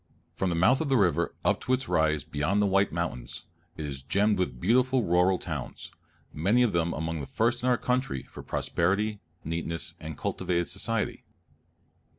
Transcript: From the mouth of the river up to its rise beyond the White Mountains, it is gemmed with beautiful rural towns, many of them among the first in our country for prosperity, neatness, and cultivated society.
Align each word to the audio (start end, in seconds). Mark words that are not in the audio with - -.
From 0.33 0.49
the 0.49 0.55
mouth 0.55 0.81
of 0.81 0.89
the 0.89 0.97
river 0.97 1.35
up 1.45 1.61
to 1.61 1.73
its 1.73 1.87
rise 1.87 2.23
beyond 2.23 2.59
the 2.59 2.65
White 2.65 2.91
Mountains, 2.91 3.43
it 3.77 3.85
is 3.85 4.01
gemmed 4.01 4.39
with 4.39 4.59
beautiful 4.59 5.03
rural 5.03 5.37
towns, 5.37 5.91
many 6.33 6.63
of 6.63 6.73
them 6.73 6.91
among 6.91 7.19
the 7.19 7.27
first 7.27 7.61
in 7.61 7.69
our 7.69 7.77
country 7.77 8.23
for 8.23 8.41
prosperity, 8.41 9.19
neatness, 9.43 9.93
and 9.99 10.17
cultivated 10.17 10.67
society. 10.69 11.23